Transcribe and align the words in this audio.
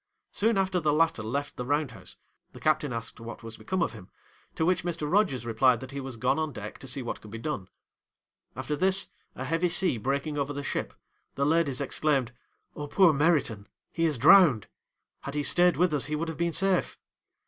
Soon 0.31 0.57
after 0.57 0.79
the 0.79 0.91
latter 0.91 1.21
left 1.21 1.57
the 1.57 1.63
round 1.63 1.91
house, 1.91 2.17
the 2.53 2.59
captain 2.59 2.91
asked 2.91 3.19
what 3.19 3.43
was 3.43 3.55
become 3.57 3.83
of 3.83 3.91
him, 3.93 4.09
to 4.55 4.65
which 4.65 4.83
Mr. 4.83 5.07
Rogers 5.07 5.45
replied, 5.45 5.79
that 5.79 5.91
he 5.91 5.99
was 5.99 6.17
gone 6.17 6.39
on 6.39 6.51
deck 6.51 6.79
to 6.79 6.87
see 6.87 7.03
what 7.03 7.21
could 7.21 7.29
be 7.29 7.37
done. 7.37 7.67
After 8.55 8.75
this, 8.75 9.09
a 9.35 9.43
heavy 9.45 9.69
sea 9.69 9.99
breaking 9.99 10.39
over 10.39 10.53
the 10.53 10.63
ship, 10.63 10.95
the 11.35 11.45
ladies 11.45 11.81
exclaimed, 11.81 12.31
"Oh, 12.75 12.87
poor 12.87 13.13
Meriton! 13.13 13.67
he 13.91 14.05
is 14.05 14.17
drowned; 14.17 14.65
had 15.19 15.35
he 15.35 15.43
stayed 15.43 15.77
with 15.77 15.93
us 15.93 16.05
he 16.05 16.15
would 16.15 16.29
have 16.29 16.35
been 16.37 16.51
safe!" 16.51 16.97